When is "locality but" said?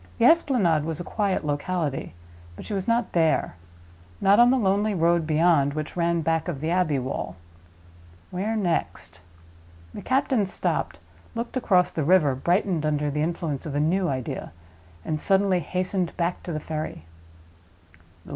1.45-2.65